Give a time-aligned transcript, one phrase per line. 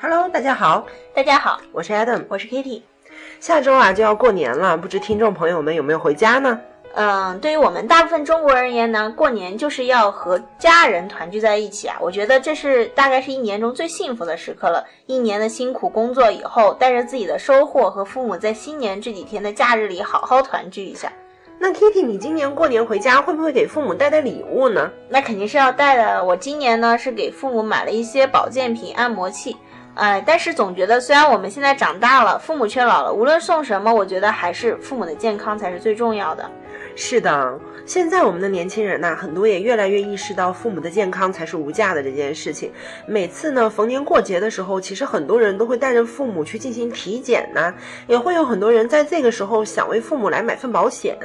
[0.00, 2.82] Hello，大家好，大家好，我是 Adam，我是 Kitty。
[3.40, 6.60] 下周啊就要过年了，不知听众朋友们有没有回家呢？
[6.94, 11.96] 嗯，对于我们大部分中国人而言呢，过年就是要和家人团聚在一起啊。
[12.00, 14.84] 我觉得这是大概是一年中最幸福的时刻了。
[15.06, 21.10] 一年的辛苦工作以后，带着自己的收获和父母在新年这几天的假日里好好团聚一下。
[21.58, 24.90] 那 Kitty，你今年过年回家会不会给父母带带礼物呢？
[25.08, 26.22] 那肯定是要带的。
[26.22, 29.56] 我今年呢是给父母买了一些保健品、按摩器。
[29.94, 33.12] 哎，但是总觉得虽然我们现在长大了，父母却老了。
[33.12, 36.50] 无论送什么，我觉得还是父母的健康才是最重要的。
[36.96, 42.72] 是的，现在我们的年轻人呐，很多也越来越意识到父母的健康才是无价的这件事情。
[43.06, 47.72] 每次呢，逢年过节的时候，其实很多人都会带着父母去进行体检呐，
[48.08, 51.16] 也会有很多人在这个时候想为父母来买份保险。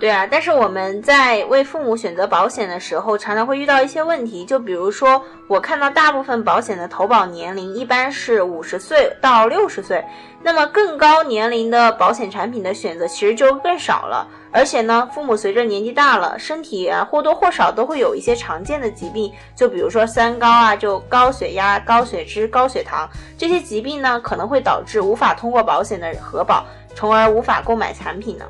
[0.00, 4.46] 对啊，但是我们在为父母选择保险的时候，常常会遇到一些问题。
[4.46, 10.02] 就比如说，我看到大部分保险的投保年龄一般是五十岁到六十岁，
[10.42, 14.26] 那么更高年龄的保险产品的选择其实就更少了。
[14.50, 23.06] 而且呢，父母随着年纪大了，身体啊或多或少都会有一些常见的疾病，就比如说三高啊，就高血压、高血脂、高血糖
[23.36, 28.46] 这些疾病呢，可能会导致无法通过保险的核保，从而无法购买产品呢。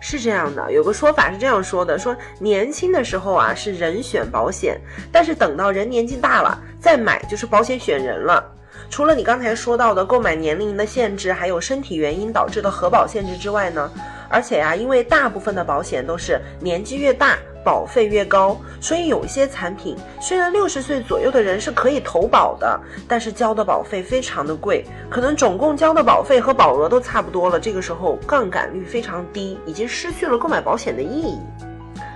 [0.00, 4.80] 是这样的，有个说法是这样说的：说年轻的时候啊是人选保险，
[5.10, 8.44] 但是等到人年纪大了再买就是保险选人了。
[8.88, 13.90] 除了你刚才说到的购买年龄的限制，还有身体原因导致的核保限制之外呢，
[14.28, 17.36] 而且呀，因为大部分的保险都是年纪越大。
[17.66, 27.58] 保费越高，所以有一些产品虽然六十岁左右的人是可以投保的，但是交的保费非常的贵，可能总共交的保费和保额都差不多了。
[27.58, 31.40] 这个时候杠杆率非常低，已经失去了购买保险的意义。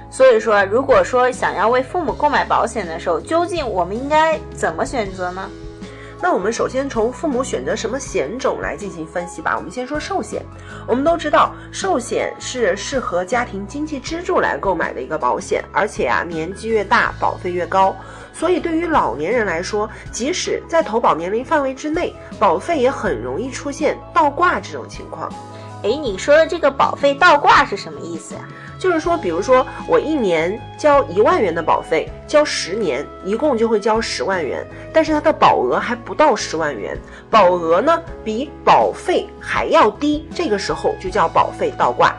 [0.09, 5.51] 所以说，如果说想要为父母购买保险的时候，究竟我们应该怎么选择呢？
[6.23, 9.57] 那我们首先从父母选择什么险种来进行分析吧。
[9.57, 10.45] 我们先说寿险。
[10.87, 17.97] 我们都知道，寿险是适合家庭经济支柱来购买的一个保险，而且啊，年纪越大，保费越高。
[18.35, 25.33] 所以对于老年人来说，即使在投保年龄范围之内，保费也很容易出现倒挂这种情况。
[25.83, 28.41] 哎，你说的这个保费倒挂是什么意思呀？
[28.79, 36.96] 就是说，比如说我一年交一万元的保费，交十年，一共就会交十万元，但是它的保额还不到十万元，
[37.30, 42.14] 保额呢比保费还要低，这个时候就叫保费倒挂。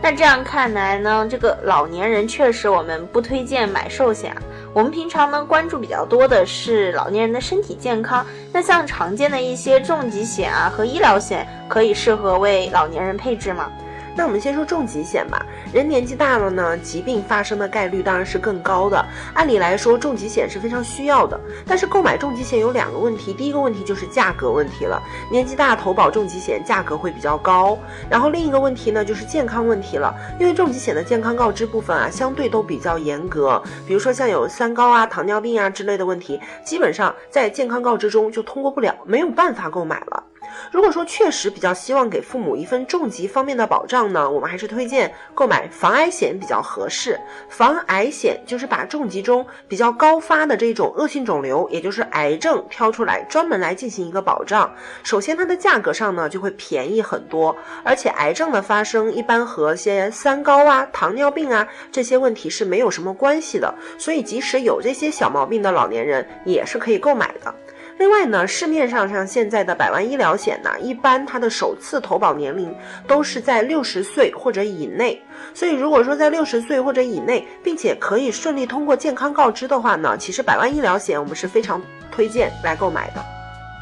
[0.00, 4.36] 那这样看来呢，这个老年人确实我们不推荐买寿险。
[4.74, 13.70] 我们平常呢关注比较多的是老年人的身体健康，那像常见的一些重疾险啊和医疗险，可以适合为老年人配置吗？
[14.16, 15.44] 那我们先说重疾险吧。
[15.72, 19.04] 人年纪大了呢，疾病发生的概率当然是更高的。
[19.34, 21.38] 按理来说，重疾险是非常需要的。
[21.66, 25.02] 但是购买重疾险有两个问题，第一个问题就是价格问题了。
[25.30, 27.76] 年纪大投保重疾险价格会比较高。
[28.08, 33.60] 然后另一个问题呢就是健康问题了，因为重疾险的健康告知部分啊相对都比较严格。
[33.86, 40.22] 比如说像有三高啊、糖尿病啊之类的问题，基本上在健康告知中就通过不了，没有办法购买了。
[40.70, 47.20] 如果说确实比较希望给父母一份重疾方面的保障呢，我们还是推荐购买防癌险比较合适。
[47.48, 54.72] 防癌险就是把重疾中比较高发的这种恶性肿瘤，也就是癌症挑出来，专门来进行一个保障。
[55.02, 67.54] 首先它的价格上呢就会便宜很多，而且癌症的发生一般和些三高啊、糖尿病啊这些问题是没有什么关系的，所以即使有这些小毛病的老年人也是可以购买的。
[68.04, 72.70] 另外呢，市面上像现在的百万医疗险呢，一般它的首次投保年龄
[73.06, 75.18] 都是在六十岁或者以内。
[75.54, 81.80] 所以如果说在六十岁或者以内，并且可以顺利通过健康告知的话呢，其实百万医疗险我们是非常
[82.12, 83.33] 推荐来购买的。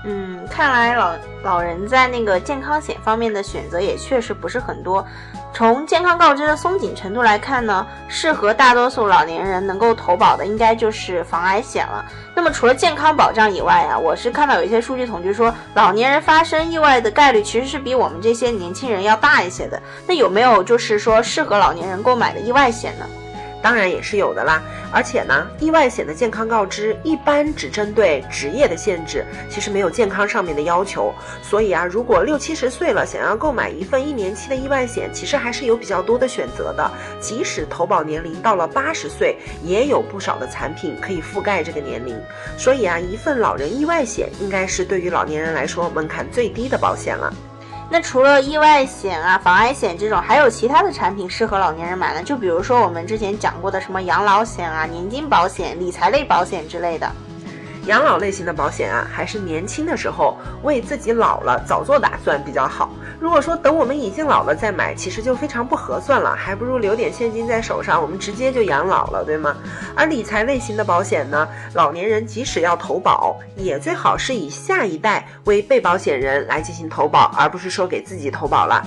[0.05, 5.07] 嗯，看来老老人在那个健康险方面的选择也确实不是很多。
[5.55, 12.05] 从健康告知的松紧程度来看呢，适合大多数老年人能够投保的，应该就是防癌险了。
[12.35, 19.81] 那么除了健康保障以外啊，我是看到有一些数据统计说，老年人发生意外的概率其实是比我们这些年轻人要大一些的。
[20.07, 23.07] 那有没有就是说适合老年人购买的意外险呢？
[23.63, 24.61] 当然也是有的啦，
[24.93, 31.15] 而且呢，意外险的健康告知一般只针对职业的限制，其实没有健康上面的要求。
[31.43, 36.91] 所以啊，如果六七十岁了，想要购买一份一年期的意外险，其实还是有比较多的选择的。
[37.21, 42.21] 即使投保年龄到了八十岁，也有不少的产品可以覆盖这个年龄。
[42.59, 47.33] 所以啊，一份老人意外险应该是对于老年人来说门槛最低的保险了。
[47.93, 52.23] 那除了意外险啊、防癌险这种，还有其他的产品适合老年人买呢？
[52.23, 57.07] 就比如说我们之前讲过的什么养老险啊、年金保险、理财类保险之类的。
[57.85, 62.89] 养老类型的保险啊，还是年轻的时候为自己老了早做打算比较好。
[63.23, 69.57] 如果说等我们已经老了再买，其实就非常不合算了，还不如留点现金在手上，我们直接就养老了，对吗？
[69.95, 78.85] 而理财类型的保险呢，老年人即使要投保，也最好是以下一代为被保险人来进行投保，而不是说给自己投保了。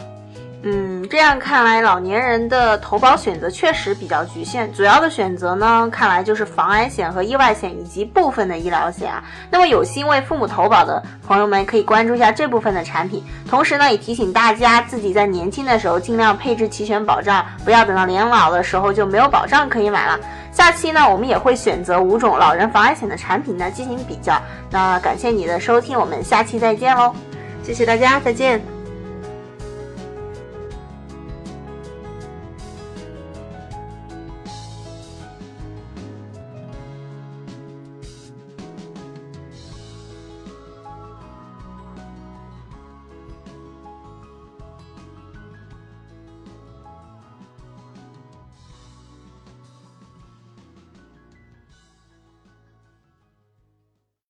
[0.68, 4.74] 嗯，这样看来，老年人的投保选择确实比较局限。
[4.74, 9.24] 主要的选择呢，看来就是防癌险和意外险以及部分的医疗险啊。
[9.52, 13.24] 那么有心为父母投保的朋友们，可以关注一下这部分的产品。
[13.48, 20.20] 同时呢，也提醒大家自己在年轻的时候尽量配置齐全保障，不要等到年老的时候就没有保障可以买了。
[20.52, 24.42] 下期呢，我们也会选择五种老人防癌险的产品呢进行比较。
[24.72, 27.14] 那感谢你的收听，我们下期再见喽！
[27.62, 28.75] 谢谢大家，再见。